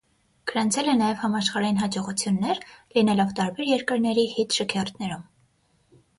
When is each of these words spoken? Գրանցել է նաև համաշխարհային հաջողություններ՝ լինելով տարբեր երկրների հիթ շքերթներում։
Գրանցել 0.51 0.87
է 0.93 0.95
նաև 1.01 1.19
համաշխարհային 1.23 1.77
հաջողություններ՝ 1.81 2.63
լինելով 2.97 3.37
տարբեր 3.41 3.71
երկրների 3.75 4.27
հիթ 4.35 4.59
շքերթներում։ 4.61 5.25